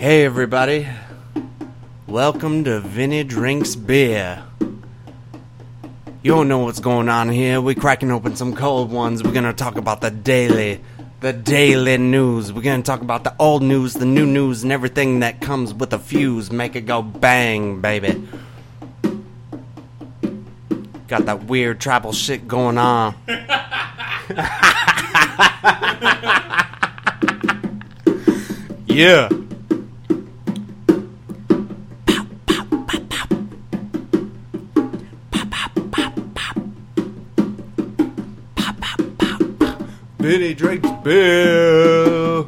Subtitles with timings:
[0.00, 0.88] Hey, everybody.
[2.06, 4.42] Welcome to Vinny Drinks Beer.
[6.22, 7.60] You don't know what's going on here.
[7.60, 9.22] We're cracking open some cold ones.
[9.22, 10.80] We're gonna talk about the daily,
[11.20, 12.50] the daily news.
[12.50, 15.92] We're gonna talk about the old news, the new news, and everything that comes with
[15.92, 16.50] a fuse.
[16.50, 18.26] Make it go bang, baby.
[21.08, 23.16] Got that weird tribal shit going on.
[28.86, 29.28] yeah.
[40.30, 42.44] Vinny drinks beer.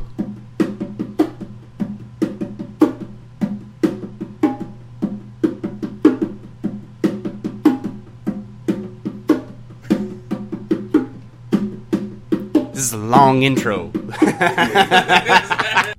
[12.70, 13.90] This is a long intro.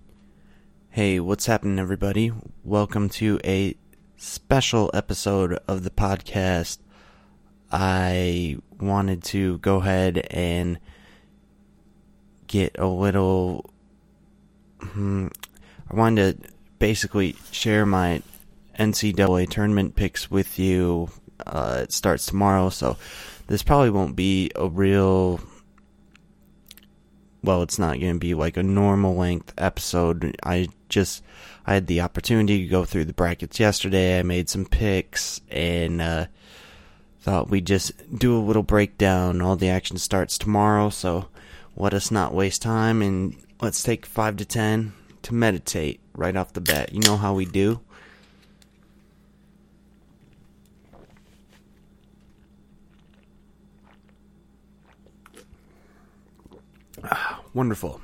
[0.90, 2.32] hey, what's happening, everybody?
[2.64, 3.76] Welcome to a
[4.16, 6.78] special episode of the podcast.
[7.70, 10.80] I wanted to go ahead and
[12.54, 13.66] get a little.
[14.80, 15.28] Hmm,
[15.90, 18.22] I wanted to basically share my
[18.80, 21.10] NCAA tournament picks with you.
[21.48, 22.96] Uh, it starts tomorrow, so
[23.48, 25.42] this probably won't be a real.
[27.44, 30.38] Well, it's not going to be like a normal length episode.
[30.44, 31.24] I just
[31.66, 34.20] I had the opportunity to go through the brackets yesterday.
[34.20, 36.28] I made some picks and uh,
[37.20, 39.42] thought we'd just do a little breakdown.
[39.42, 41.30] All the action starts tomorrow, so
[41.76, 44.94] let us not waste time and let's take five to ten
[45.24, 46.94] to meditate right off the bat.
[46.94, 47.80] You know how we do.
[57.04, 58.02] Ah, wonderful.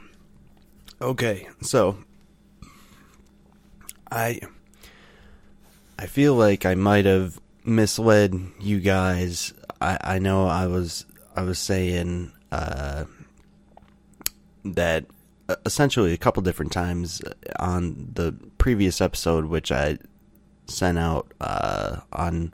[1.01, 1.97] Okay, so
[4.11, 4.41] I
[5.97, 9.53] I feel like I might have misled you guys.
[9.79, 11.05] I I know I was
[11.35, 13.05] I was saying uh
[14.63, 15.05] that
[15.47, 17.21] uh, essentially a couple different times
[17.59, 19.97] on the previous episode, which I
[20.67, 22.53] sent out uh, on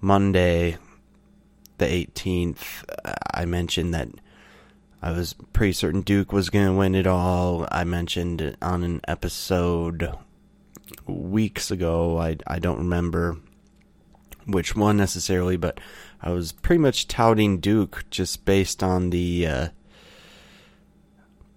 [0.00, 0.78] Monday,
[1.78, 2.84] the 18th,
[3.32, 4.08] I mentioned that
[5.02, 7.68] I was pretty certain Duke was going to win it all.
[7.70, 10.14] I mentioned on an episode
[11.06, 12.18] weeks ago.
[12.18, 13.36] I, I don't remember
[14.46, 15.78] which one necessarily, but
[16.22, 19.46] I was pretty much touting Duke just based on the.
[19.46, 19.68] Uh,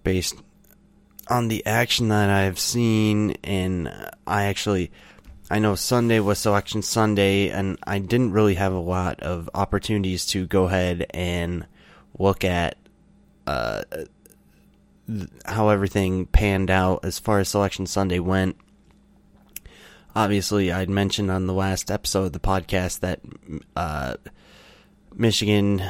[0.02, 0.36] based
[1.28, 3.88] on the action that I've seen, and
[4.26, 4.90] I actually,
[5.50, 10.26] I know Sunday was Selection Sunday, and I didn't really have a lot of opportunities
[10.26, 11.66] to go ahead and
[12.18, 12.76] look at
[13.46, 13.82] uh,
[15.44, 18.56] how everything panned out as far as Selection Sunday went.
[20.14, 23.20] Obviously, I'd mentioned on the last episode of the podcast that
[23.76, 24.14] uh,
[25.14, 25.82] Michigan,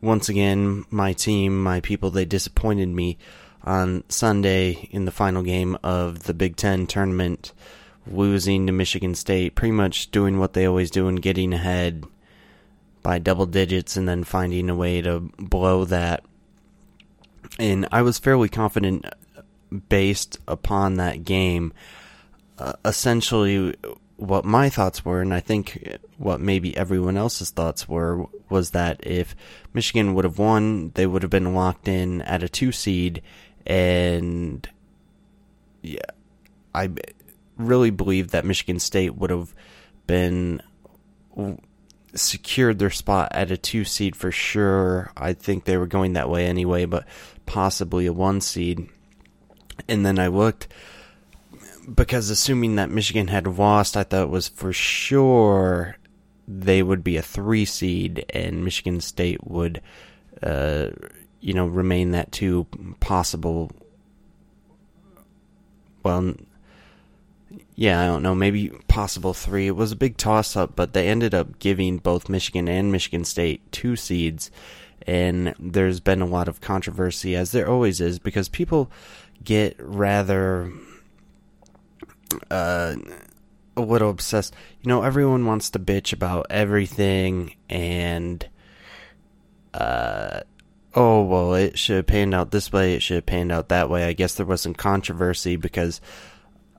[0.00, 3.18] once again, my team, my people, they disappointed me
[3.64, 7.52] on Sunday in the final game of the Big Ten tournament,
[8.06, 12.04] losing to Michigan State, pretty much doing what they always do and getting ahead
[13.02, 16.24] by double digits and then finding a way to blow that.
[17.58, 19.06] And I was fairly confident
[19.88, 21.72] based upon that game.
[22.58, 23.74] Uh, essentially,
[24.16, 29.00] what my thoughts were, and I think what maybe everyone else's thoughts were, was that
[29.04, 29.34] if
[29.74, 33.22] Michigan would have won, they would have been locked in at a two seed,
[33.66, 34.68] and
[35.82, 36.00] yeah,
[36.74, 36.90] I
[37.56, 39.54] really believe that Michigan State would have
[40.06, 40.62] been
[42.14, 45.12] secured their spot at a two seed for sure.
[45.16, 47.06] I think they were going that way anyway, but
[47.46, 48.88] possibly a one seed.
[49.88, 50.68] And then I looked
[51.94, 55.97] because assuming that Michigan had lost, I thought it was for sure
[56.48, 59.82] they would be a three seed and Michigan State would,
[60.42, 60.88] uh,
[61.40, 62.66] you know, remain that two
[63.00, 63.70] possible.
[66.02, 66.34] Well,
[67.74, 69.66] yeah, I don't know, maybe possible three.
[69.66, 73.24] It was a big toss up, but they ended up giving both Michigan and Michigan
[73.24, 74.50] State two seeds.
[75.06, 78.90] And there's been a lot of controversy, as there always is, because people
[79.44, 80.72] get rather
[82.50, 82.96] uh,
[83.78, 84.54] a little obsessed.
[84.82, 88.46] You know, everyone wants to bitch about everything, and
[89.72, 90.40] uh,
[90.94, 92.94] oh well, it should have panned out this way.
[92.94, 94.04] It should have panned out that way.
[94.04, 96.00] I guess there was some controversy because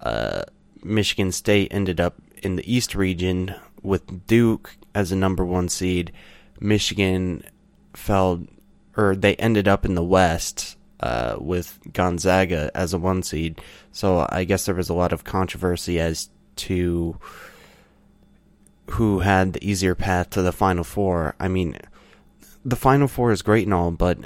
[0.01, 0.43] uh,
[0.83, 6.11] Michigan State ended up in the East region with Duke as a number one seed.
[6.59, 7.43] Michigan
[7.93, 8.45] fell,
[8.97, 13.61] or they ended up in the West uh, with Gonzaga as a one seed.
[13.91, 17.17] So I guess there was a lot of controversy as to
[18.91, 21.35] who had the easier path to the Final Four.
[21.39, 21.77] I mean,
[22.65, 24.17] the Final Four is great and all, but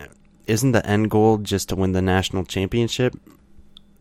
[0.47, 3.15] isn't the end goal just to win the national championship?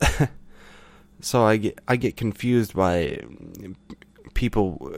[1.21, 3.21] so I get I get confused by
[4.35, 4.97] people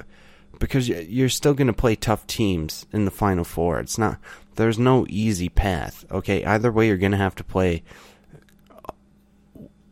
[0.58, 3.80] because you're still going to play tough teams in the Final Four.
[3.80, 4.18] It's not
[4.56, 6.04] there's no easy path.
[6.10, 7.82] Okay, either way, you're going to have to play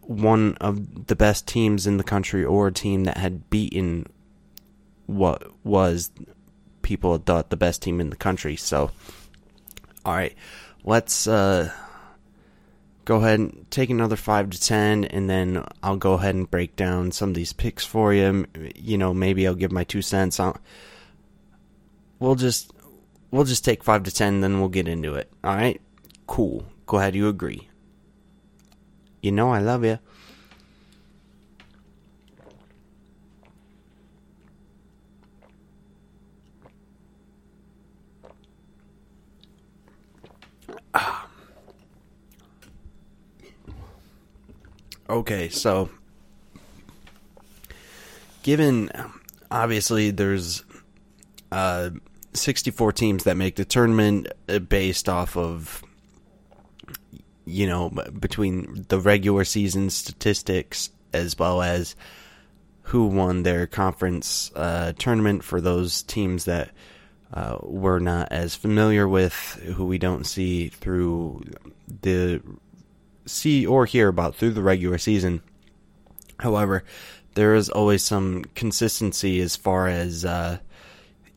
[0.03, 4.07] one of the best teams in the country or a team that had beaten
[5.07, 6.11] what was
[6.83, 8.57] people thought the best team in the country.
[8.57, 8.91] So,
[10.05, 10.35] all right,
[10.85, 11.73] let's uh,
[13.05, 16.77] go ahead and take another five to ten, and then I'll go ahead and break
[16.77, 18.47] down some of these picks for you.
[18.75, 20.41] You know, maybe I'll give my two cents.
[20.41, 20.59] on.
[22.19, 22.73] we'll just
[23.31, 25.33] we'll just take five to ten, then we'll get into it.
[25.45, 25.81] All right,
[26.27, 26.65] cool.
[26.87, 27.69] Go ahead, you agree.
[29.23, 29.99] You know I love you.
[45.09, 45.91] Okay, so
[48.43, 48.91] given
[49.51, 50.65] obviously there's
[51.53, 51.91] uh
[52.33, 55.85] 64 teams that make the tournament uh, based off of
[57.53, 61.95] you know between the regular season statistics as well as
[62.87, 66.71] who won their conference uh, tournament for those teams that
[67.33, 69.33] uh, we're not as familiar with,
[69.77, 71.43] who we don't see through
[72.03, 72.43] the
[73.25, 75.43] see or hear about through the regular season.
[76.41, 76.85] However,
[77.35, 80.59] there is always some consistency as far as uh,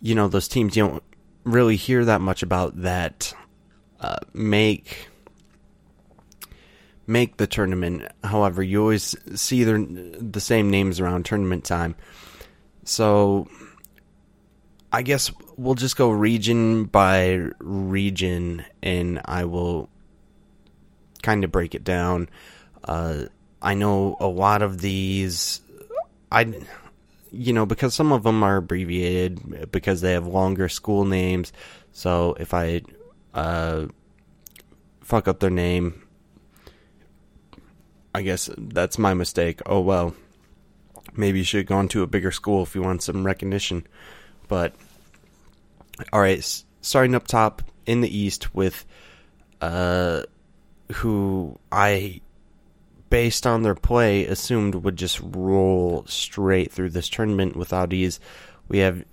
[0.02, 1.04] you know those teams you don't
[1.46, 3.34] really hear that much about that
[4.02, 5.08] uh, make
[7.08, 8.04] make the tournament.
[8.24, 11.96] However, you always see their, the same names around tournament time.
[12.84, 13.48] So
[14.92, 19.90] I guess we'll just go region by region and I will
[21.22, 22.30] kind of break it down.
[22.84, 23.26] Uh,
[23.62, 25.62] I know a lot of these,
[26.32, 26.54] I,
[27.32, 31.52] you know, because some of them are abbreviated because they have longer school names.
[31.92, 32.84] So if I
[33.34, 33.88] uh,
[35.02, 36.05] fuck up their name,
[38.16, 39.62] I guess that's my mistake.
[39.66, 40.16] Oh well.
[41.16, 43.86] Maybe you should have gone to a bigger school if you want some recognition.
[44.48, 44.74] But
[46.12, 46.44] all right,
[46.82, 48.86] starting up top in the East with
[49.62, 50.24] uh
[50.94, 52.22] who I,
[53.10, 58.20] based on their play, assumed would just roll straight through this tournament without ease.
[58.68, 59.04] We have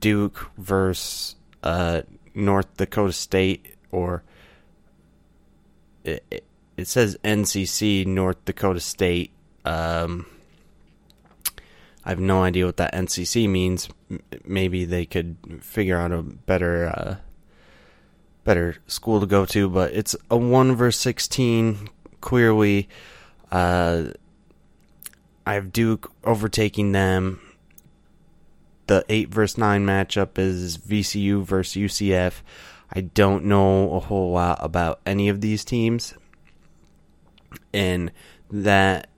[0.00, 2.02] Duke versus uh,
[2.34, 4.22] North Dakota State, or
[6.04, 6.44] it, it
[6.84, 9.30] says NCC North Dakota State.
[9.64, 10.26] Um,
[12.04, 13.88] I have no idea what that NCC means.
[14.44, 17.16] Maybe they could figure out a better uh,
[18.44, 21.88] better school to go to, but it's a 1 verse 16
[22.20, 22.88] clearly.
[23.50, 24.10] Uh,
[25.44, 27.40] I have Duke overtaking them.
[28.86, 32.34] The 8 verse 9 matchup is VCU versus UCF.
[32.92, 36.14] I don't know a whole lot about any of these teams.
[37.72, 38.12] And
[38.50, 39.08] that,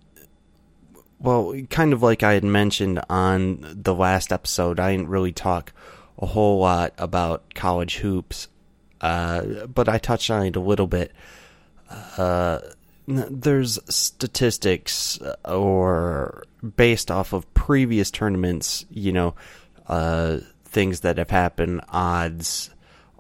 [1.19, 5.73] well, kind of like I had mentioned on the last episode, I didn't really talk
[6.19, 8.49] a whole lot about college hoops
[9.01, 11.13] uh, but I touched on it a little bit.
[12.17, 12.61] Uh,
[13.07, 16.45] there's statistics uh, or
[16.77, 19.35] based off of previous tournaments, you know,
[19.87, 22.71] uh, things that have happened, odds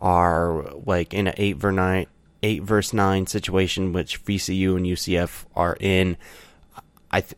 [0.00, 1.56] are like in an eight
[2.42, 6.16] eight versus nine situation, which VCU and UCF are in.
[7.10, 7.34] I, th-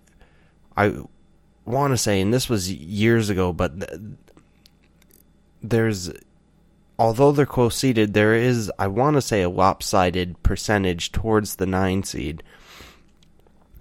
[0.77, 0.95] I
[1.65, 4.01] want to say, and this was years ago, but th-
[5.63, 6.11] there's
[7.01, 11.65] although they're close seeded, there is, I want to say, a lopsided percentage towards the
[11.65, 12.43] nine seed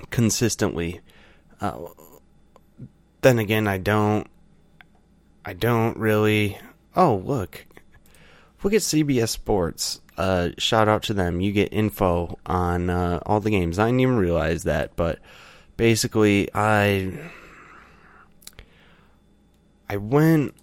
[0.10, 1.02] consistently.
[1.60, 1.80] Uh,
[3.22, 4.26] then again, I don't.
[5.44, 6.58] I don't really.
[6.96, 7.66] Oh, look.
[8.64, 10.00] Look at CBS Sports.
[10.20, 11.40] Uh, shout out to them.
[11.40, 13.80] You get info on uh, all the games.
[13.80, 15.20] I didn't even realize that, but
[15.78, 17.32] basically, I.
[19.92, 20.54] I went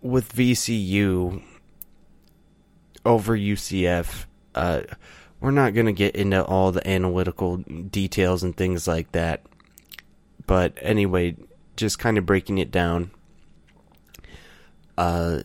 [0.00, 1.42] with VCU
[3.04, 4.82] over UCF, uh,
[5.40, 9.42] we're not going to get into all the analytical details and things like that.
[10.46, 11.36] But anyway,
[11.76, 13.10] just kind of breaking it down.
[14.96, 15.40] Uh,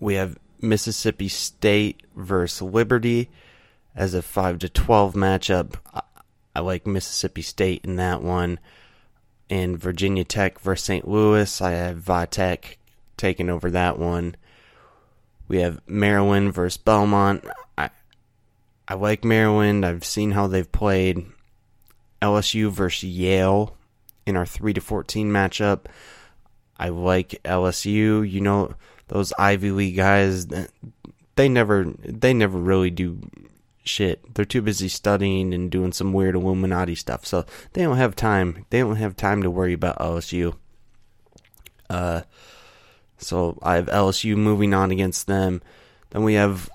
[0.00, 3.30] we have Mississippi State versus Liberty
[3.94, 5.74] as a 5 to 12 matchup.
[6.54, 8.58] I, like Mississippi State in that one.
[9.50, 11.08] And Virginia Tech versus St.
[11.08, 12.76] Louis, I have Vatech
[13.16, 14.36] taking over that one.
[15.48, 17.44] We have Maryland versus Belmont.
[17.76, 17.90] I
[18.86, 19.84] I like Maryland.
[19.84, 21.26] I've seen how they've played.
[22.20, 23.76] LSU versus Yale
[24.26, 25.86] in our 3 to 14 matchup.
[26.78, 28.28] I like LSU.
[28.28, 28.74] You know
[29.08, 30.46] those Ivy League guys.
[31.36, 33.20] They never they never really do
[33.84, 34.34] shit.
[34.34, 37.26] They're too busy studying and doing some weird Illuminati stuff.
[37.26, 38.66] So they don't have time.
[38.70, 40.56] They don't have time to worry about LSU.
[41.90, 42.22] Uh,
[43.16, 45.62] so I have LSU moving on against them.
[46.10, 46.70] Then we have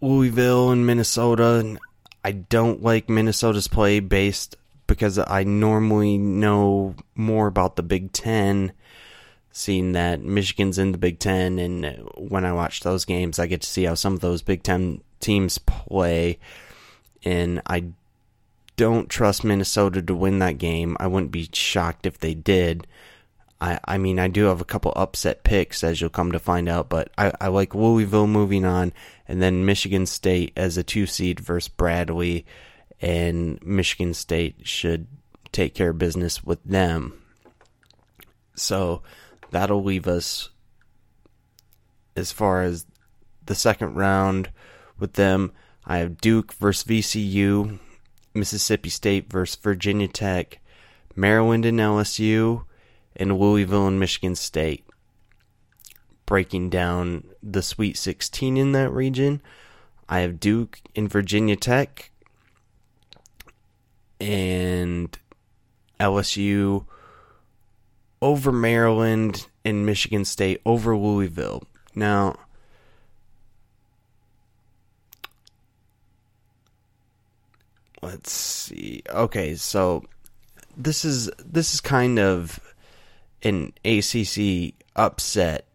[0.00, 1.78] Louisville and Minnesota.
[2.24, 8.72] I don't like Minnesota's play based because I normally know more about the Big Ten,
[9.56, 13.62] seeing that Michigan's in the Big Ten, and when I watch those games, I get
[13.62, 16.38] to see how some of those Big Ten teams play,
[17.24, 17.86] and I
[18.76, 20.94] don't trust Minnesota to win that game.
[21.00, 22.86] I wouldn't be shocked if they did.
[23.58, 26.68] I, I mean, I do have a couple upset picks, as you'll come to find
[26.68, 28.92] out, but I, I like Louisville moving on,
[29.26, 32.44] and then Michigan State as a two seed versus Bradley
[33.00, 35.06] and Michigan State should
[35.50, 37.14] take care of business with them.
[38.54, 39.00] So
[39.50, 40.50] that'll leave us
[42.16, 42.86] as far as
[43.44, 44.50] the second round
[44.98, 45.52] with them.
[45.84, 47.78] I have Duke versus VCU,
[48.34, 50.60] Mississippi State versus Virginia Tech,
[51.14, 52.64] Maryland and LSU,
[53.14, 54.84] and Louisville and Michigan State.
[56.26, 59.40] Breaking down the Sweet 16 in that region,
[60.08, 62.10] I have Duke and Virginia Tech,
[64.20, 65.16] and
[66.00, 66.86] LSU
[68.22, 71.64] over Maryland and Michigan State over Louisville.
[71.94, 72.36] Now,
[78.02, 79.02] let's see.
[79.08, 80.04] Okay, so
[80.76, 82.60] this is this is kind of
[83.42, 85.66] an ACC upset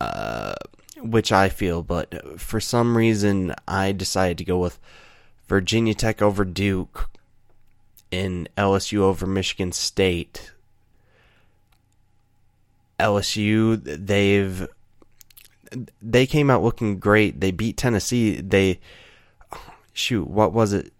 [0.00, 0.54] uh,
[1.00, 4.78] which I feel, but for some reason I decided to go with
[5.46, 7.10] Virginia Tech over Duke,
[8.10, 10.52] and LSU over Michigan State.
[12.98, 14.66] LSU, they've
[16.00, 17.40] they came out looking great.
[17.40, 18.40] They beat Tennessee.
[18.40, 18.80] They
[19.92, 20.92] shoot, what was it?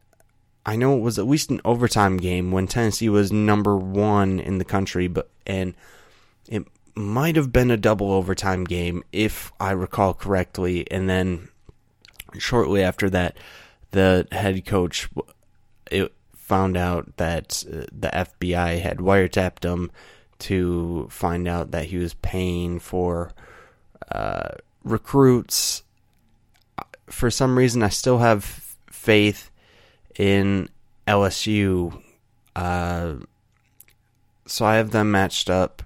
[0.66, 4.58] I know it was at least an overtime game when Tennessee was number one in
[4.58, 5.74] the country, but and
[6.46, 10.90] it might have been a double overtime game if I recall correctly.
[10.90, 11.48] And then
[12.38, 13.38] shortly after that,
[13.92, 15.08] the head coach
[15.90, 19.90] it found out that uh, the FBI had wiretapped him
[20.40, 23.32] to find out that he was paying for
[24.12, 24.50] uh,
[24.84, 25.82] recruits.
[27.06, 28.44] For some reason, I still have
[28.90, 29.50] faith
[30.16, 30.68] in
[31.06, 32.02] LSU.
[32.54, 33.14] Uh,
[34.46, 35.82] so I have them matched up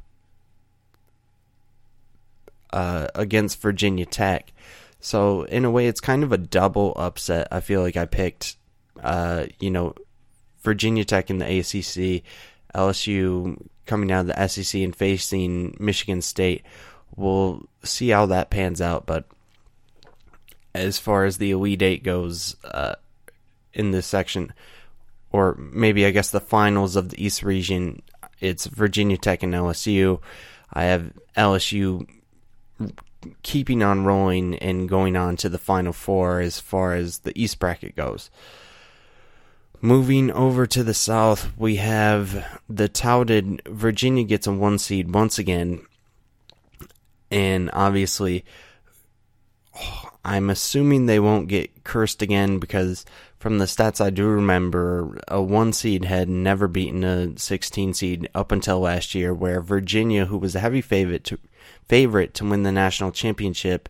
[2.72, 4.52] uh, against Virginia Tech.
[5.00, 7.48] So in a way, it's kind of a double upset.
[7.50, 8.56] I feel like I picked,
[9.02, 9.94] uh, you know,
[10.62, 12.22] Virginia Tech in the ACC,
[12.74, 16.64] LSU coming out of the SEC and facing Michigan State.
[17.16, 19.06] We'll see how that pans out.
[19.06, 19.24] But
[20.74, 22.94] as far as the Elite Eight goes, uh,
[23.72, 24.52] in this section,
[25.30, 28.02] or maybe I guess the finals of the East region,
[28.40, 30.20] it's Virginia Tech and LSU.
[30.72, 32.06] I have LSU
[33.42, 37.58] keeping on rolling and going on to the final four as far as the East
[37.58, 38.30] bracket goes.
[39.84, 45.40] Moving over to the South, we have the touted Virginia gets a one seed once
[45.40, 45.84] again.
[47.32, 48.44] And obviously,
[50.24, 53.04] I'm assuming they won't get cursed again because
[53.40, 58.28] from the stats I do remember, a one seed had never beaten a 16 seed
[58.36, 61.40] up until last year, where Virginia, who was a heavy favorite to,
[61.88, 63.88] favorite to win the national championship.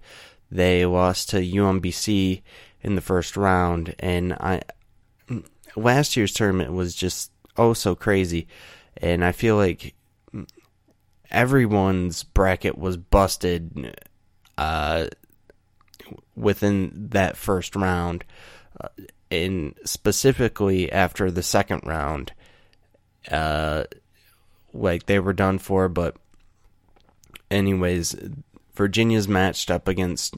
[0.51, 2.41] They lost to UMBC
[2.81, 4.63] in the first round, and I
[5.77, 8.49] last year's tournament was just oh so crazy,
[8.97, 9.95] and I feel like
[11.31, 13.97] everyone's bracket was busted
[14.59, 15.07] uh,
[16.37, 18.25] within that first round,
[18.81, 18.89] uh,
[19.31, 22.33] and specifically after the second round,
[23.31, 23.85] uh,
[24.73, 25.89] like they were done for.
[25.89, 26.17] But
[27.51, 28.15] anyways,
[28.75, 30.37] Virginia's matched up against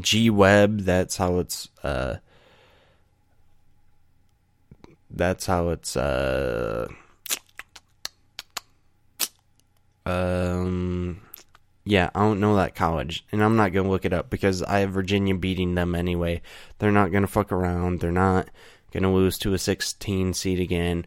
[0.00, 0.80] G Webb.
[0.80, 1.68] That's how it's.
[5.14, 5.96] That's how it's.
[5.96, 6.88] Uh,
[10.06, 11.20] um,
[11.84, 14.80] Yeah, I don't know that college, and I'm not gonna look it up because I
[14.80, 16.42] have Virginia beating them anyway.
[16.78, 18.00] They're not gonna fuck around.
[18.00, 18.48] They're not
[18.92, 21.06] gonna lose to a 16 seed again.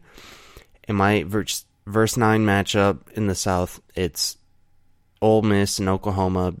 [0.86, 4.36] In my verse, verse nine matchup in the South, it's
[5.22, 6.54] Ole Miss and Oklahoma.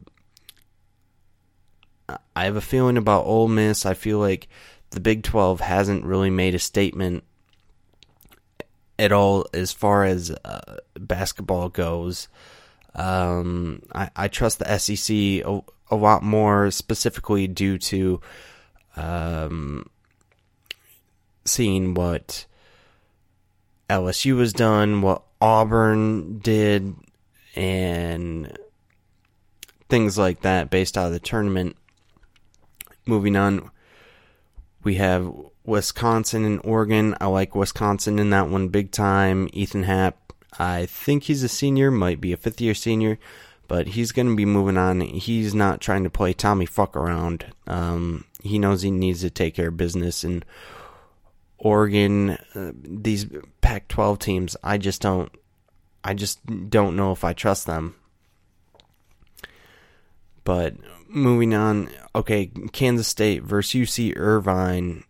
[2.08, 3.84] I have a feeling about Ole Miss.
[3.84, 4.48] I feel like
[4.90, 7.24] the Big 12 hasn't really made a statement
[8.98, 12.28] at all as far as uh, basketball goes.
[12.94, 15.60] Um, I, I, trust the SEC a,
[15.90, 18.22] a, lot more, specifically due to
[18.96, 19.90] um,
[21.44, 22.46] seeing what
[23.90, 26.94] LSU has done, what Auburn did,
[27.54, 28.56] and
[29.90, 31.76] things like that based out of the tournament.
[33.04, 33.70] Moving on,
[34.82, 35.30] we have
[35.66, 37.16] Wisconsin and Oregon.
[37.20, 39.48] I like Wisconsin in that one big time.
[39.52, 43.18] Ethan Happ, I think he's a senior, might be a fifth year senior,
[43.68, 45.00] but he's going to be moving on.
[45.00, 47.46] He's not trying to play Tommy fuck around.
[47.66, 50.22] Um, he knows he needs to take care of business.
[50.22, 50.44] And
[51.58, 53.26] Oregon, uh, these
[53.60, 55.30] Pac 12 teams, I just don't.
[56.04, 57.96] I just don't know if I trust them.
[60.44, 60.76] But
[61.08, 65.02] moving on, okay, Kansas State versus UC Irvine.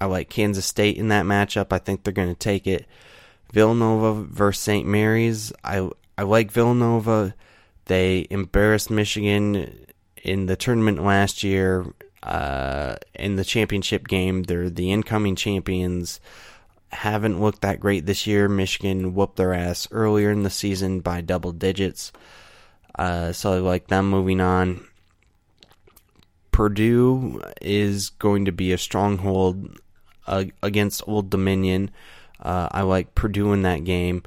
[0.00, 1.72] I like Kansas State in that matchup.
[1.72, 2.86] I think they're going to take it.
[3.52, 4.86] Villanova versus St.
[4.86, 5.52] Mary's.
[5.62, 7.34] I I like Villanova.
[7.86, 9.86] They embarrassed Michigan
[10.22, 11.86] in the tournament last year.
[12.22, 16.20] Uh, in the championship game, they're the incoming champions.
[16.90, 18.48] Haven't looked that great this year.
[18.48, 22.12] Michigan whooped their ass earlier in the season by double digits.
[22.96, 24.84] Uh, so I like them moving on.
[26.50, 29.78] Purdue is going to be a stronghold
[30.26, 31.90] uh, against Old Dominion.
[32.40, 34.22] Uh, I like Purdue in that game.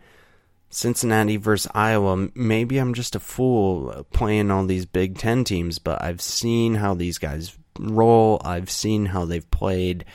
[0.70, 2.30] Cincinnati versus Iowa.
[2.36, 6.94] Maybe I'm just a fool playing all these Big Ten teams, but I've seen how
[6.94, 8.42] these guys roll.
[8.44, 10.06] I've seen how they've played,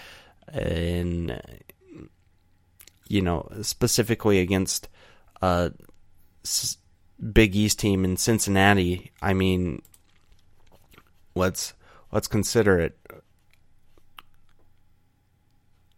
[0.48, 1.40] and
[3.08, 4.88] you know, specifically against
[5.40, 5.72] a
[7.32, 9.10] Big East team in Cincinnati.
[9.22, 9.82] I mean,
[11.34, 11.72] let's
[12.10, 12.98] let's consider it.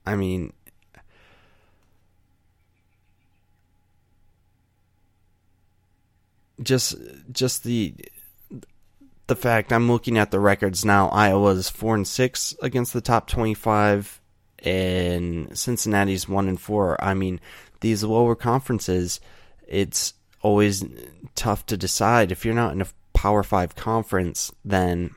[0.07, 0.53] I mean,
[6.63, 6.95] just
[7.33, 7.95] just the
[9.27, 11.09] the fact I'm looking at the records now.
[11.09, 14.21] Iowa's four and six against the top twenty-five,
[14.59, 17.03] and Cincinnati's one and four.
[17.03, 17.41] I mean,
[17.81, 19.21] these lower conferences,
[19.67, 20.85] it's always
[21.35, 24.53] tough to decide if you're not in a Power Five conference.
[24.65, 25.15] Then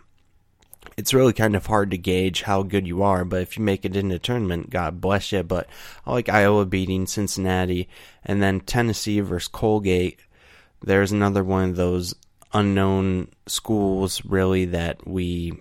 [0.95, 3.25] it's really kind of hard to gauge how good you are.
[3.25, 5.43] But if you make it in a tournament, God bless you.
[5.43, 5.67] But
[6.05, 7.89] I like Iowa beating Cincinnati,
[8.23, 10.19] and then Tennessee versus Colgate.
[10.81, 12.15] There's another one of those
[12.53, 15.53] unknown schools, really, that we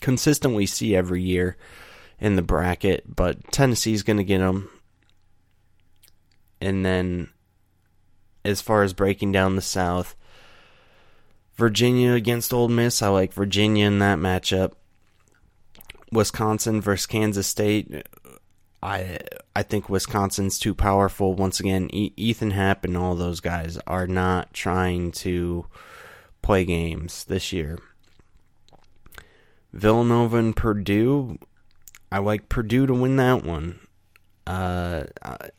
[0.00, 1.56] consistently see every year
[2.20, 3.04] in the bracket.
[3.14, 4.70] But Tennessee's going to get them.
[6.60, 7.30] And then,
[8.44, 10.14] as far as breaking down the South,
[11.54, 13.02] Virginia against Ole Miss.
[13.02, 14.72] I like Virginia in that matchup.
[16.10, 18.06] Wisconsin versus Kansas State.
[18.82, 19.18] I
[19.54, 21.34] I think Wisconsin's too powerful.
[21.34, 25.66] Once again, e- Ethan Happ and all those guys are not trying to
[26.42, 27.78] play games this year.
[29.72, 31.38] Villanova and Purdue.
[32.10, 33.80] I like Purdue to win that one.
[34.46, 35.04] Uh,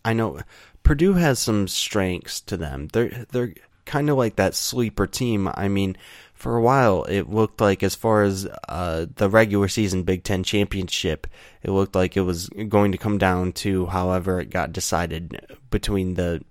[0.03, 0.41] I know
[0.83, 2.89] Purdue has some strengths to them.
[2.91, 3.53] They're they're
[3.85, 5.49] kind of like that sleeper team.
[5.53, 5.97] I mean,
[6.33, 10.43] for a while, it looked like, as far as uh, the regular season Big Ten
[10.43, 11.27] championship,
[11.61, 16.15] it looked like it was going to come down to however it got decided between
[16.15, 16.43] the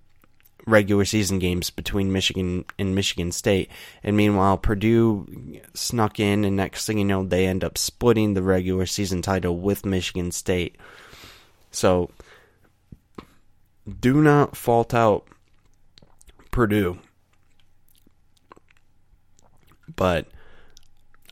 [0.66, 3.70] regular season games between Michigan and Michigan State.
[4.02, 8.42] And meanwhile, Purdue snuck in, and next thing you know, they end up splitting the
[8.42, 10.76] regular season title with Michigan State.
[11.70, 12.10] So,
[14.00, 15.26] do not fault out
[16.50, 16.98] Purdue
[20.02, 20.26] but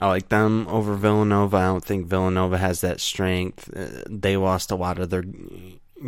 [0.00, 1.56] I like them over Villanova.
[1.56, 3.68] I don't think Villanova has that strength.
[3.76, 5.24] Uh, they lost a lot of their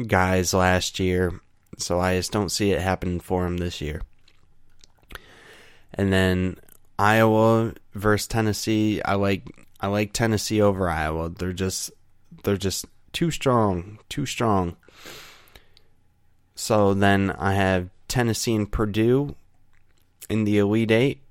[0.07, 1.41] guys last year,
[1.77, 4.03] so I just don't see it happening for them this year.
[5.93, 6.57] And then
[7.01, 9.03] Iowa versus Tennessee.
[9.03, 9.43] I like
[9.81, 11.31] I like Tennessee over Iowa.
[11.31, 11.91] They're just
[12.45, 14.77] they're just too strong, too strong.
[16.55, 19.35] So then I have Tennessee and Purdue
[20.31, 21.23] in the Elite Eight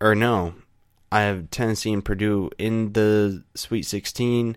[0.00, 0.54] or no,
[1.10, 4.56] I have Tennessee and Purdue in the Sweet 16.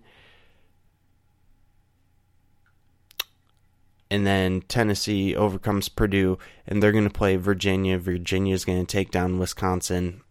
[4.12, 7.98] and then Tennessee overcomes Purdue, and they're going to play Virginia.
[8.00, 10.22] Virginia is going to take down Wisconsin,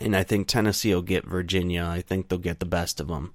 [0.00, 1.84] and I think Tennessee will get Virginia.
[1.84, 3.34] I think they'll get the best of them.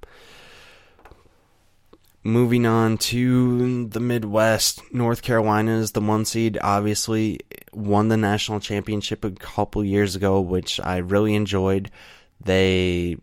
[2.26, 6.58] Moving on to the Midwest, North Carolina is the one seed.
[6.62, 7.42] Obviously,
[7.74, 11.92] won the national championship a couple years ago, which I really enjoyed.
[12.40, 13.18] They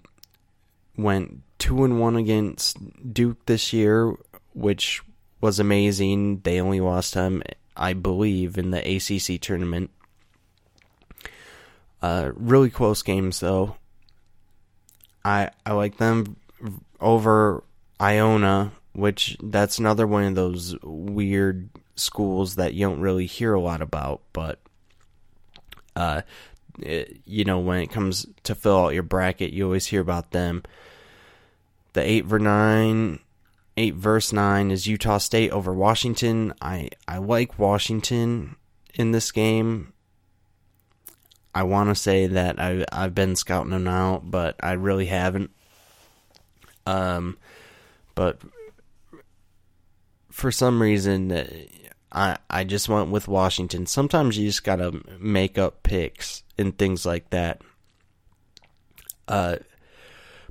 [0.98, 2.76] went two and one against
[3.14, 4.14] Duke this year,
[4.52, 5.02] which
[5.40, 6.40] was amazing.
[6.40, 7.42] They only lost them,
[7.74, 9.90] I believe, in the ACC tournament.
[12.02, 13.76] Uh, really close games though.
[15.24, 16.36] I I like them
[17.00, 17.62] over
[17.98, 23.61] Iona which that's another one of those weird schools that you don't really hear a
[23.61, 24.59] lot about, but
[25.96, 26.22] uh,
[26.79, 30.31] it, you know, when it comes to fill out your bracket, you always hear about
[30.33, 30.62] them.
[31.92, 33.20] The eight for nine,
[33.76, 36.55] eight verse nine is Utah State over Washington.
[36.61, 38.57] I I like Washington
[38.94, 39.92] in this game.
[41.53, 45.50] I want to say that I I've been scouting them out, but I really haven't.
[46.87, 47.38] Um,
[48.14, 48.40] but
[50.40, 51.31] for some reason,
[52.11, 53.85] I I just went with Washington.
[53.85, 57.61] Sometimes you just gotta make up picks and things like that.
[59.29, 59.57] Uh,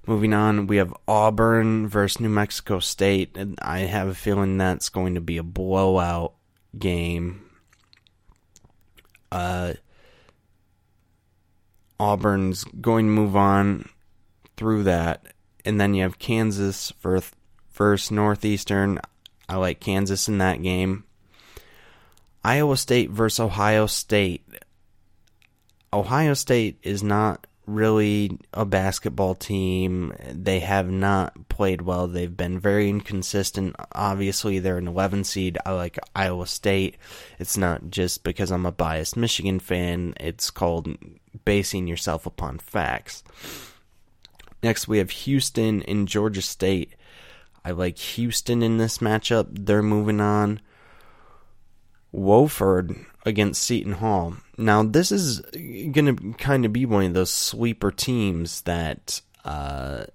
[0.06, 4.89] moving on, we have Auburn versus New Mexico State, and I have a feeling that's
[4.89, 6.36] going to be a blowout
[6.78, 7.49] game.
[9.32, 9.73] Uh,
[11.99, 13.89] Auburn's going to move on
[14.56, 15.34] through that,
[15.65, 18.99] and then you have Kansas versus Northeastern.
[19.49, 21.03] I like Kansas in that game.
[22.43, 24.45] Iowa State versus Ohio State.
[25.91, 30.13] Ohio State is not really a basketball team.
[30.31, 32.07] They have not played well.
[32.07, 33.75] They've been very inconsistent.
[33.91, 35.57] Obviously, they're an 11 seed.
[35.65, 36.97] I like Iowa State.
[37.38, 40.95] It's not just because I'm a biased Michigan fan, it's called
[41.45, 43.23] basing yourself upon facts.
[44.62, 46.93] Next, we have Houston and Georgia State.
[47.63, 49.48] I like Houston in this matchup.
[49.52, 50.62] They're moving on.
[52.13, 54.36] Wofford against Seton Hall.
[54.58, 60.06] Now, this is going to kind of be one of those sleeper teams that uh,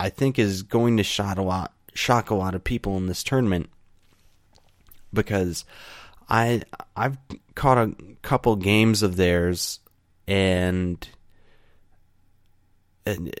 [0.00, 3.22] I think is going to shock a lot, shock a lot of people in this
[3.22, 3.70] tournament
[5.12, 5.64] because
[6.28, 6.62] I
[6.96, 7.18] I've
[7.54, 9.80] caught a couple games of theirs
[10.26, 11.06] and,
[13.04, 13.34] and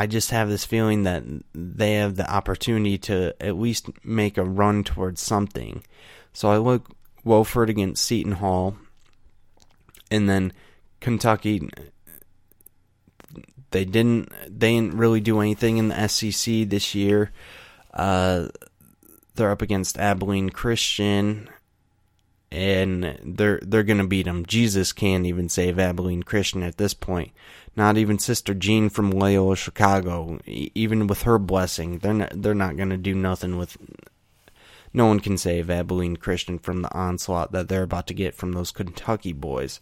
[0.00, 4.42] I just have this feeling that they have the opportunity to at least make a
[4.42, 5.84] run towards something.
[6.32, 8.76] So I look Wofford against Seton Hall,
[10.10, 10.54] and then
[11.00, 11.68] Kentucky.
[13.72, 14.32] They didn't.
[14.48, 17.30] They didn't really do anything in the SEC this year.
[17.92, 18.48] Uh,
[19.34, 21.46] they're up against Abilene Christian,
[22.50, 24.46] and they're they're gonna beat them.
[24.46, 27.32] Jesus can't even save Abilene Christian at this point.
[27.76, 32.76] Not even Sister Jean from Loyola Chicago, even with her blessing, they're not, they're not
[32.76, 33.76] going to do nothing with.
[34.92, 38.52] No one can save Abilene Christian from the onslaught that they're about to get from
[38.52, 39.80] those Kentucky boys.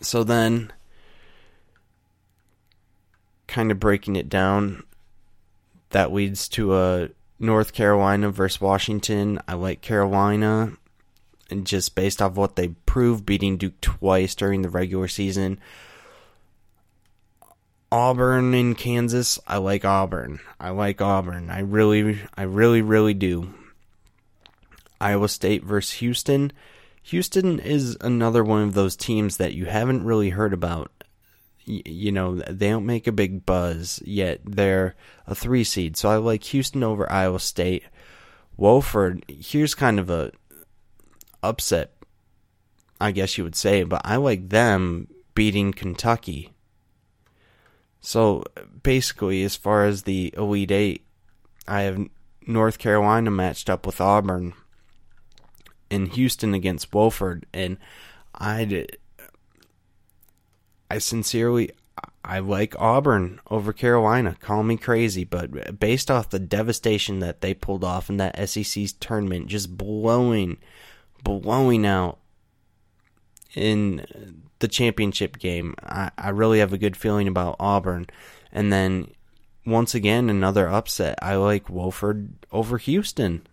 [0.00, 0.72] So then,
[3.46, 4.82] kind of breaking it down,
[5.90, 9.40] that leads to a North Carolina versus Washington.
[9.46, 10.72] I like Carolina,
[11.48, 15.60] and just based off what they proved, beating Duke twice during the regular season.
[17.90, 19.38] Auburn in Kansas.
[19.46, 20.40] I like Auburn.
[20.60, 21.50] I like Auburn.
[21.50, 23.54] I really, I really, really do.
[25.00, 26.52] Iowa State versus Houston.
[27.04, 30.90] Houston is another one of those teams that you haven't really heard about.
[31.66, 34.94] Y- you know, they don't make a big buzz, yet they're
[35.26, 35.96] a three seed.
[35.96, 37.84] So I like Houston over Iowa State.
[38.58, 40.32] Wofford, here's kind of a
[41.42, 41.92] upset,
[43.00, 46.52] I guess you would say, but I like them beating Kentucky.
[48.00, 48.44] So
[48.82, 51.04] basically, as far as the Elite Eight,
[51.66, 52.08] I have
[52.46, 54.54] North Carolina matched up with Auburn
[55.90, 57.76] and Houston against Wofford, and
[58.34, 58.86] I
[60.90, 61.70] I sincerely
[62.24, 64.36] I like Auburn over Carolina.
[64.40, 68.86] Call me crazy, but based off the devastation that they pulled off in that SEC
[69.00, 70.58] tournament, just blowing
[71.22, 72.18] blowing out
[73.54, 75.74] in the championship game.
[75.82, 78.06] I, I really have a good feeling about Auburn.
[78.52, 79.12] And then
[79.66, 81.18] once again, another upset.
[81.22, 83.46] I like Wofford over Houston.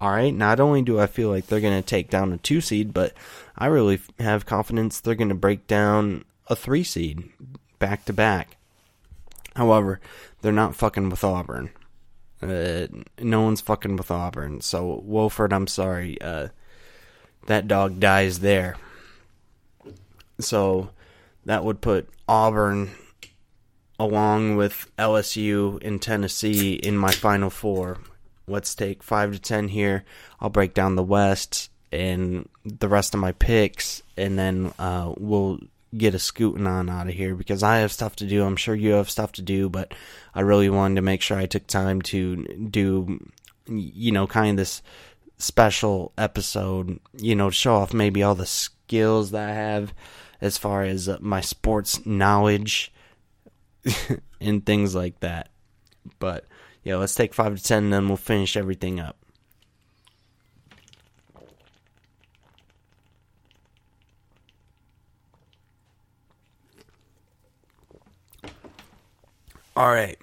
[0.00, 2.62] All right, not only do I feel like they're going to take down a two
[2.62, 3.12] seed, but
[3.58, 7.28] I really have confidence they're going to break down a three seed
[7.78, 8.56] back to back.
[9.54, 10.00] However,
[10.40, 11.70] they're not fucking with Auburn.
[12.40, 12.86] Uh,
[13.18, 14.62] no one's fucking with Auburn.
[14.62, 16.18] So Wofford, I'm sorry.
[16.22, 16.48] Uh,
[17.46, 18.76] that dog dies there.
[20.42, 20.90] So
[21.44, 22.90] that would put Auburn
[23.98, 27.98] along with LSU and Tennessee in my final four.
[28.46, 30.04] Let's take five to ten here.
[30.40, 35.58] I'll break down the West and the rest of my picks, and then uh, we'll
[35.96, 38.44] get a scooting on out of here because I have stuff to do.
[38.44, 39.92] I'm sure you have stuff to do, but
[40.34, 43.20] I really wanted to make sure I took time to do,
[43.66, 44.82] you know, kind of this
[45.38, 49.92] special episode, you know, show off maybe all the skills that I have
[50.40, 52.92] as far as uh, my sports knowledge
[54.40, 55.48] and things like that.
[56.18, 56.46] But
[56.82, 59.16] yeah, let's take five to ten, and then we'll finish everything up.
[69.76, 70.18] All right.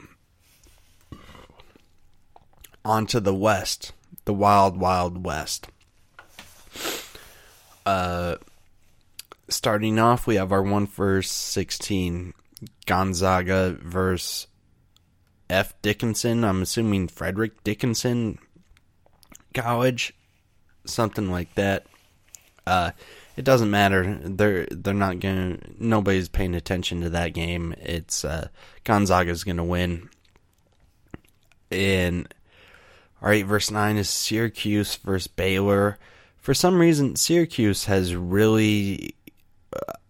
[2.86, 3.91] On to the West,
[4.25, 5.67] the wild, wild West.
[7.86, 8.36] Uh,
[9.50, 12.34] starting off, we have our one verse 16
[12.86, 14.48] Gonzaga versus
[15.50, 15.80] F.
[15.82, 16.44] Dickinson.
[16.44, 18.40] I'm assuming Frederick Dickinson
[19.54, 20.14] College,
[20.86, 21.86] something like that.
[22.66, 22.92] Uh,
[23.38, 24.20] it doesn't matter.
[24.24, 25.60] They're they're not gonna.
[25.80, 27.74] Nobody's paying attention to that game.
[27.80, 28.50] It's uh,
[28.84, 30.10] Gonzaga's gonna win.
[31.72, 32.34] And
[33.22, 35.98] all right, verse nine is Syracuse versus Baylor.
[36.38, 39.16] For some reason, Syracuse has really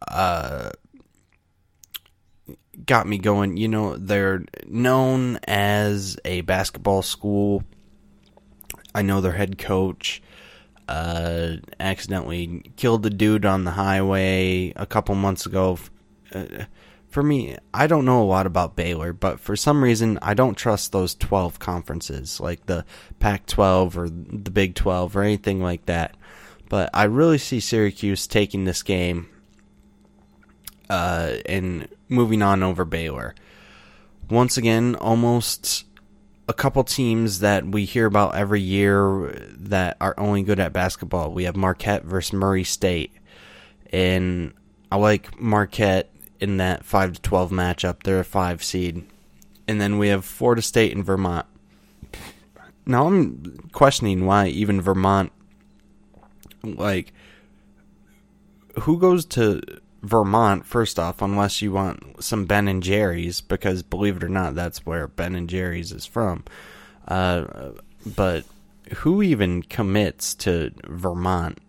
[0.06, 0.72] uh,
[2.86, 3.58] got me going.
[3.58, 7.64] You know, they're known as a basketball school.
[8.94, 10.22] I know their head coach
[10.88, 15.78] uh, accidentally killed a dude on the highway a couple months ago.
[16.34, 16.66] Uh,
[17.10, 20.56] for me, I don't know a lot about Baylor, but for some reason, I don't
[20.56, 22.86] trust those 12 conferences, like the
[23.20, 26.16] Pac 12 or the Big 12 or anything like that.
[26.70, 29.30] But I really see Syracuse taking this game
[30.90, 33.36] uh, and moving on over Baylor.
[34.30, 35.86] Once again, almost
[36.50, 41.32] a couple teams that we hear about every year that are only good at basketball.
[41.32, 43.12] We have Marquette versus Murray State,
[43.92, 44.54] and
[44.92, 48.04] I like Marquette in that five to twelve matchup.
[48.04, 49.06] They're a five seed,
[49.68, 51.46] and then we have Florida State and Vermont.
[52.86, 55.34] Now I'm questioning why even Vermont,
[56.64, 57.12] like,
[58.82, 59.62] who goes to
[60.08, 64.56] Vermont first off, unless you want some Ben and Jerry's, because believe it or not,
[64.56, 66.44] that's where Ben and Jerry's is from.
[67.08, 67.72] Uh,
[68.06, 68.46] but
[68.98, 71.60] who even commits to Vermont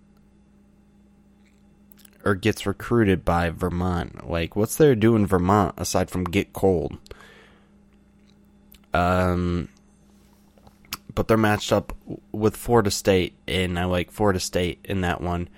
[2.24, 4.28] or gets recruited by Vermont?
[4.28, 6.96] Like, what's there to do in Vermont aside from get cold?
[8.94, 9.68] Um,
[11.14, 11.96] but they're matched up
[12.32, 15.48] with Florida State, and I like Florida State in that one.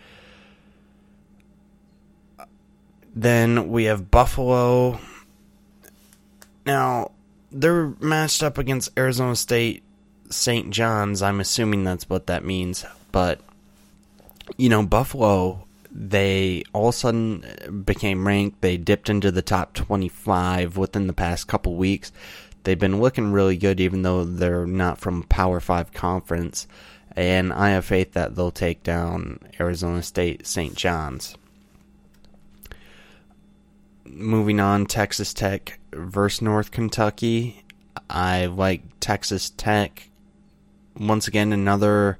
[3.14, 5.00] Then we have Buffalo.
[6.64, 7.10] Now,
[7.50, 9.82] they're matched up against Arizona State
[10.30, 10.70] St.
[10.70, 11.22] John's.
[11.22, 12.84] I'm assuming that's what that means.
[13.10, 13.40] But,
[14.56, 18.60] you know, Buffalo, they all of a sudden became ranked.
[18.60, 22.12] They dipped into the top 25 within the past couple weeks.
[22.62, 26.68] They've been looking really good, even though they're not from Power 5 conference.
[27.16, 30.76] And I have faith that they'll take down Arizona State St.
[30.76, 31.36] John's
[34.14, 37.64] moving on, Texas Tech versus North Kentucky.
[38.08, 40.10] I like Texas Tech.
[40.98, 42.18] Once again, another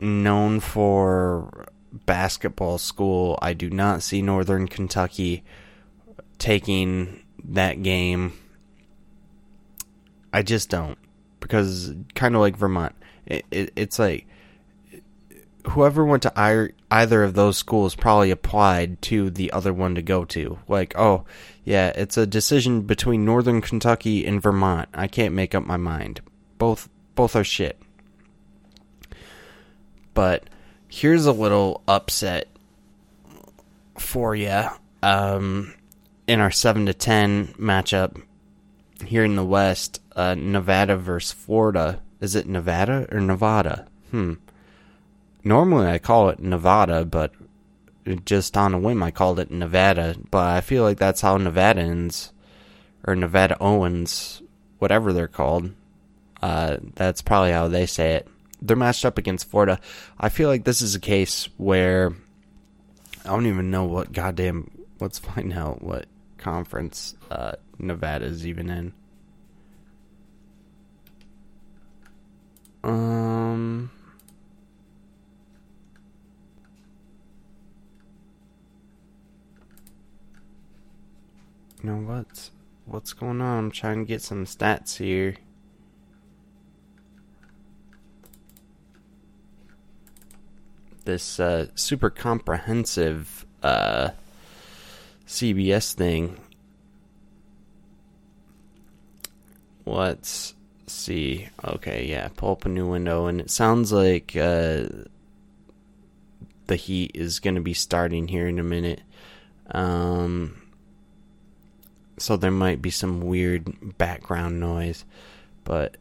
[0.00, 3.38] known for basketball school.
[3.42, 5.44] I do not see Northern Kentucky
[6.38, 8.32] taking that game.
[10.32, 10.98] I just don't.
[11.40, 12.94] Because, kind of like Vermont,
[13.24, 14.26] it, it, it's like
[15.68, 20.24] whoever went to either of those schools probably applied to the other one to go
[20.26, 20.58] to.
[20.68, 21.24] Like, oh,
[21.64, 24.88] yeah, it's a decision between Northern Kentucky and Vermont.
[24.94, 26.20] I can't make up my mind.
[26.58, 27.78] Both both are shit.
[30.14, 30.48] But
[30.88, 32.48] here's a little upset
[33.98, 34.64] for you.
[35.02, 35.74] Um,
[36.26, 38.20] in our seven to ten matchup
[39.04, 42.00] here in the West, uh, Nevada versus Florida.
[42.20, 43.86] Is it Nevada or Nevada?
[44.10, 44.34] Hmm.
[45.42, 47.32] Normally I call it Nevada, but
[48.24, 50.16] just on a whim I called it Nevada.
[50.30, 52.32] But I feel like that's how Nevadans
[53.06, 54.42] or Nevada Owens,
[54.78, 55.72] whatever they're called,
[56.42, 58.28] uh, that's probably how they say it.
[58.62, 59.80] They're matched up against Florida.
[60.18, 62.12] I feel like this is a case where
[63.24, 64.70] I don't even know what goddamn.
[65.00, 68.92] Let's find out what conference uh, Nevada is even in.
[83.00, 83.58] What's going on?
[83.58, 85.36] I'm trying to get some stats here.
[91.06, 94.10] This uh, super comprehensive uh,
[95.26, 96.38] CBS thing.
[99.86, 100.52] Let's
[100.86, 101.48] see.
[101.64, 104.84] Okay, yeah, pull up a new window, and it sounds like uh,
[106.66, 109.00] the heat is going to be starting here in a minute.
[109.70, 110.59] Um,
[112.20, 115.04] so there might be some weird background noise,
[115.64, 115.96] but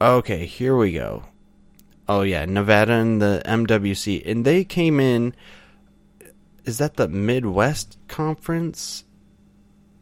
[0.00, 1.24] okay, here we go.
[2.08, 5.34] Oh yeah, Nevada and the MWC, and they came in.
[6.64, 9.04] Is that the Midwest Conference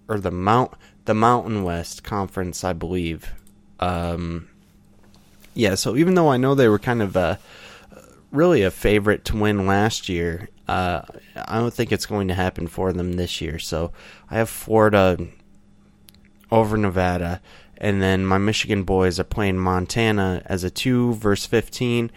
[0.09, 0.73] or the Mount
[1.05, 2.63] the Mountain West Conference?
[2.63, 3.33] I believe.
[3.81, 4.49] Um,
[5.55, 7.37] yeah, so even though I know they were kind of uh,
[8.31, 11.03] really a favorite to win last year, uh,
[11.37, 13.59] I don't think it's going to happen for them this year.
[13.59, 13.93] So
[14.31, 15.19] I have Florida
[16.51, 17.41] over Nevada,
[17.79, 22.11] and then my Michigan boys are playing Montana as a 2 versus 15.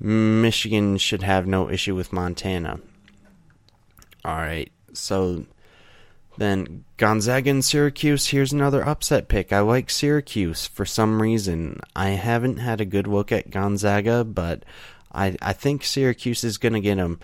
[0.00, 2.80] Michigan should have no issue with Montana.
[4.24, 5.46] All right, so
[6.36, 8.28] then Gonzaga and Syracuse.
[8.28, 9.52] Here's another upset pick.
[9.52, 11.80] I like Syracuse for some reason.
[11.96, 14.64] I haven't had a good look at Gonzaga, but
[15.12, 17.18] I I think Syracuse is going to get them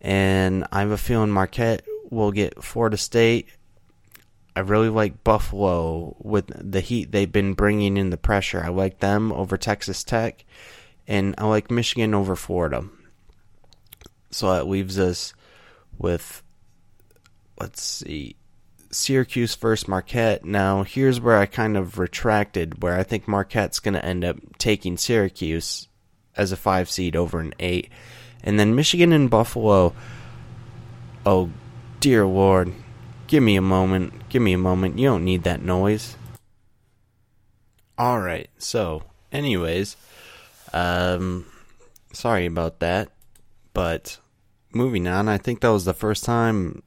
[0.00, 3.48] and I have a feeling Marquette will get Florida State.
[4.54, 8.62] I really like Buffalo with the heat they've been bringing in the pressure.
[8.64, 10.44] I like them over Texas Tech,
[11.06, 12.84] and I like Michigan over Florida.
[14.30, 15.34] So that leaves us
[15.98, 16.42] with,
[17.60, 18.36] let's see,
[18.90, 20.44] Syracuse first Marquette.
[20.44, 24.36] Now, here's where I kind of retracted, where I think Marquette's going to end up
[24.58, 25.88] taking Syracuse
[26.34, 27.90] as a five seed over an eight.
[28.46, 29.92] And then Michigan and Buffalo.
[31.26, 31.50] Oh,
[32.00, 32.72] dear Lord.
[33.26, 34.28] Give me a moment.
[34.28, 34.98] Give me a moment.
[34.98, 36.16] You don't need that noise.
[37.98, 39.96] Alright, so, anyways,
[40.74, 41.46] um,
[42.12, 43.08] sorry about that.
[43.72, 44.18] But,
[44.72, 46.82] moving on, I think that was the first time.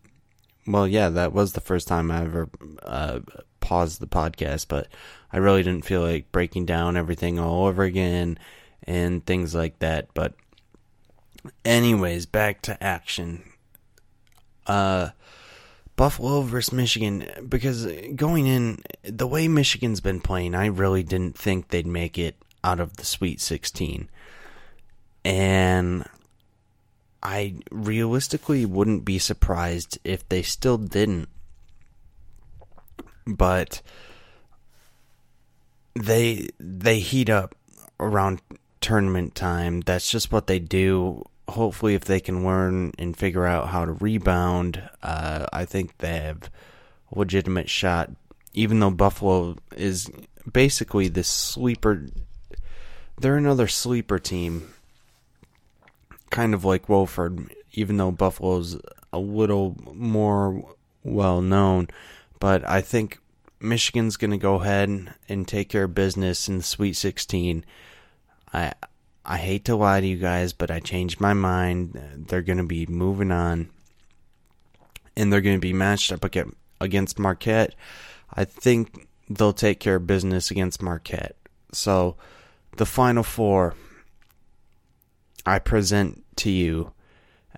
[0.67, 2.47] Well, yeah, that was the first time I ever
[2.83, 3.19] uh,
[3.59, 4.87] paused the podcast, but
[5.33, 8.37] I really didn't feel like breaking down everything all over again
[8.83, 10.09] and things like that.
[10.13, 10.35] But
[11.63, 13.43] Anyways, back to action.
[14.67, 15.09] Uh,
[15.95, 21.67] Buffalo versus Michigan, because going in, the way Michigan's been playing, I really didn't think
[21.67, 24.09] they'd make it out of the Sweet 16.
[25.25, 26.05] And
[27.21, 31.27] I realistically wouldn't be surprised if they still didn't.
[33.27, 33.81] But
[35.95, 37.55] they they heat up
[37.99, 38.41] around
[38.81, 39.81] tournament time.
[39.81, 41.25] That's just what they do.
[41.47, 46.17] Hopefully, if they can learn and figure out how to rebound, uh, I think they
[46.17, 46.49] have
[47.11, 48.11] a legitimate shot.
[48.53, 50.09] Even though Buffalo is
[50.51, 52.07] basically this sleeper,
[53.19, 54.73] they're another sleeper team,
[56.29, 57.51] kind of like Wofford.
[57.73, 58.79] Even though Buffalo's
[59.13, 61.87] a little more well known,
[62.39, 63.19] but I think
[63.59, 67.65] Michigan's going to go ahead and take care of business in the Sweet 16
[68.53, 68.73] I
[69.25, 72.25] I hate to lie to you guys, but I changed my mind.
[72.27, 73.69] They're going to be moving on,
[75.15, 76.25] and they're going to be matched up
[76.81, 77.75] against Marquette.
[78.33, 81.35] I think they'll take care of business against Marquette.
[81.71, 82.15] So,
[82.77, 83.75] the final four
[85.45, 86.93] I present to you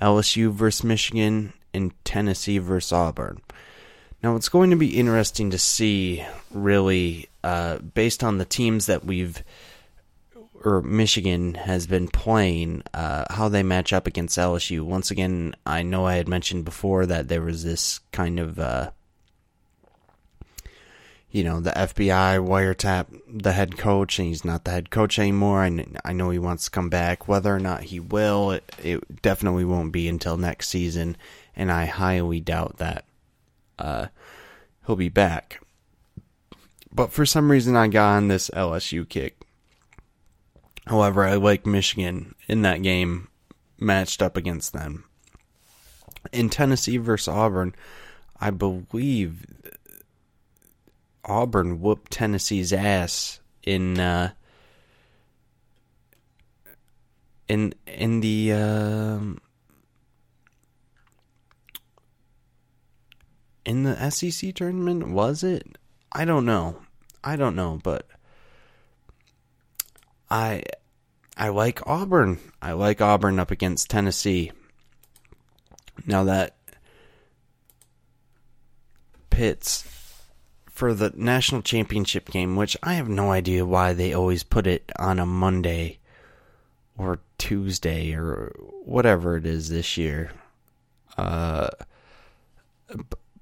[0.01, 3.41] LSU versus Michigan and Tennessee versus Auburn.
[4.23, 9.03] Now, it's going to be interesting to see, really, uh, based on the teams that
[9.03, 9.43] we've
[10.63, 14.81] or Michigan has been playing, uh, how they match up against LSU.
[14.81, 18.91] Once again, I know I had mentioned before that there was this kind of, uh,
[21.31, 25.63] you know, the FBI wiretap the head coach, and he's not the head coach anymore.
[25.63, 27.27] I, I know he wants to come back.
[27.27, 31.17] Whether or not he will, it, it definitely won't be until next season,
[31.55, 33.05] and I highly doubt that
[33.79, 34.07] uh,
[34.85, 35.61] he'll be back.
[36.93, 39.40] But for some reason, I got on this LSU kick
[40.87, 43.27] However, I like Michigan in that game
[43.79, 45.05] matched up against them.
[46.31, 47.75] In Tennessee versus Auburn,
[48.39, 49.45] I believe
[51.25, 54.31] Auburn whooped Tennessee's ass in uh,
[57.47, 59.39] in in the um,
[63.65, 65.09] in the SEC tournament.
[65.09, 65.77] Was it?
[66.11, 66.77] I don't know.
[67.23, 68.07] I don't know, but
[70.31, 70.63] I
[71.35, 72.39] I like Auburn.
[72.61, 74.51] I like Auburn up against Tennessee.
[76.07, 76.55] Now that
[79.29, 79.85] pits
[80.69, 84.89] for the national championship game, which I have no idea why they always put it
[84.97, 85.99] on a Monday
[86.97, 88.55] or Tuesday or
[88.85, 90.31] whatever it is this year.
[91.17, 91.69] Uh,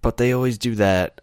[0.02, 1.22] but they always do that.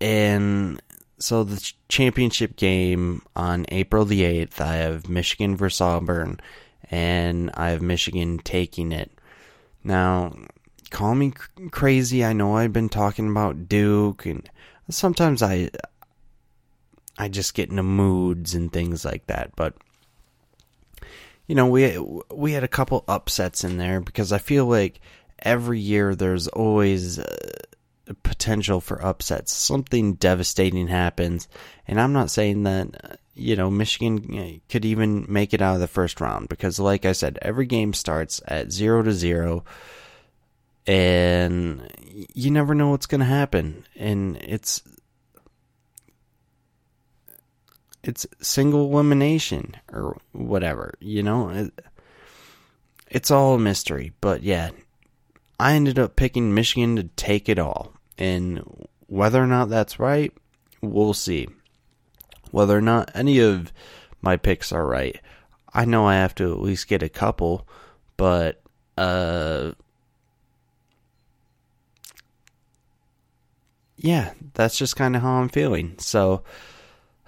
[0.00, 0.80] And
[1.20, 6.40] so the championship game on April the 8th, I have Michigan versus Auburn,
[6.90, 9.12] and I have Michigan taking it.
[9.84, 10.34] Now,
[10.90, 11.32] call me
[11.70, 12.24] crazy.
[12.24, 14.48] I know I've been talking about Duke, and
[14.88, 15.70] sometimes I
[17.18, 19.54] I just get into moods and things like that.
[19.56, 19.74] But
[21.46, 21.98] you know, we
[22.30, 25.00] we had a couple upsets in there because I feel like
[25.38, 27.46] every year there's always uh,
[28.14, 29.52] potential for upsets.
[29.52, 31.48] Something devastating happens,
[31.86, 35.74] and I'm not saying that uh, you know Michigan uh, could even make it out
[35.74, 39.64] of the first round because, like I said, every game starts at zero to zero,
[40.86, 41.90] and
[42.34, 44.82] you never know what's going to happen, and it's
[48.02, 51.70] it's single elimination or whatever, you know.
[53.08, 54.70] It's all a mystery, but yeah,
[55.58, 57.92] I ended up picking Michigan to take it all.
[58.20, 58.62] And
[59.06, 60.32] whether or not that's right,
[60.80, 61.48] we'll see.
[62.52, 63.72] Whether or not any of
[64.22, 65.18] my picks are right,
[65.72, 67.66] I know I have to at least get a couple,
[68.16, 68.60] but
[68.98, 69.72] uh
[73.96, 75.94] yeah, that's just kind of how I'm feeling.
[75.98, 76.42] So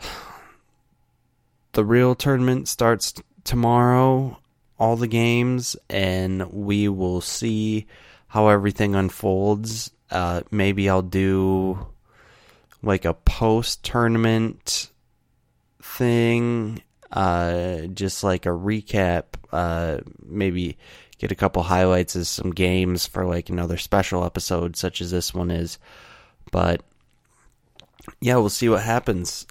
[1.72, 3.14] the real tournament starts
[3.44, 4.38] tomorrow,
[4.78, 7.86] all the games, and we will see
[8.28, 9.90] how everything unfolds.
[10.12, 11.86] Uh, maybe I'll do
[12.82, 14.90] like a post tournament
[15.82, 19.24] thing, uh, just like a recap.
[19.50, 20.76] Uh, maybe
[21.18, 25.32] get a couple highlights of some games for like another special episode, such as this
[25.32, 25.78] one is.
[26.50, 26.82] But
[28.20, 29.46] yeah, we'll see what happens.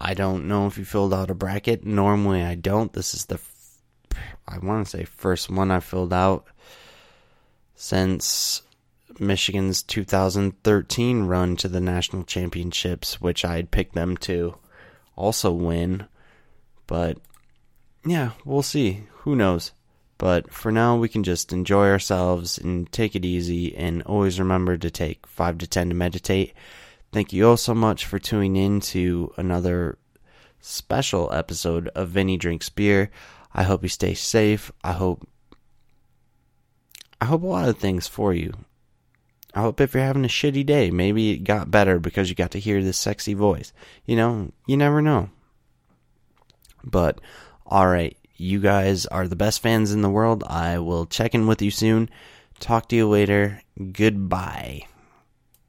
[0.00, 1.84] I don't know if you filled out a bracket.
[1.84, 2.92] Normally, I don't.
[2.92, 3.40] This is the,
[4.46, 6.46] I want to say, first one I filled out
[7.74, 8.62] since
[9.20, 14.56] Michigan's 2013 run to the national championships, which I had picked them to
[15.16, 16.06] also win.
[16.86, 17.18] But
[18.04, 19.04] yeah, we'll see.
[19.18, 19.72] Who knows?
[20.18, 24.76] But for now, we can just enjoy ourselves and take it easy and always remember
[24.76, 26.54] to take 5 to 10 to meditate.
[27.12, 29.98] Thank you all so much for tuning in to another
[30.60, 33.10] special episode of Vinny Drinks Beer.
[33.52, 34.72] I hope you stay safe.
[34.82, 35.28] I hope
[37.20, 38.52] I hope a lot of things for you.
[39.54, 42.50] I hope if you're having a shitty day, maybe it got better because you got
[42.52, 43.72] to hear this sexy voice.
[44.04, 45.30] You know, you never know.
[46.82, 47.20] But,
[47.66, 50.42] alright, you guys are the best fans in the world.
[50.44, 52.10] I will check in with you soon.
[52.58, 53.62] Talk to you later.
[53.92, 54.86] Goodbye.